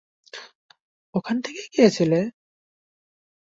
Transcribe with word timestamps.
ওখানেই 1.15 1.43
থেকে 1.45 1.63
গিয়েছিলে? 1.73 2.19